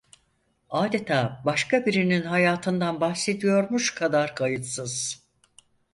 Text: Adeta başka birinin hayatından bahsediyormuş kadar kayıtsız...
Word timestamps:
Adeta 0.69 1.41
başka 1.45 1.85
birinin 1.85 2.21
hayatından 2.21 3.01
bahsediyormuş 3.01 3.95
kadar 3.95 4.35
kayıtsız... 4.35 5.23